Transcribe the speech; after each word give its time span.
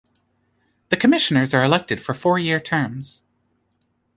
The 0.89 0.97
Commissioners 0.97 1.53
are 1.53 1.63
elected 1.63 2.01
for 2.01 2.15
four-year 2.15 2.59
terms. 2.59 3.21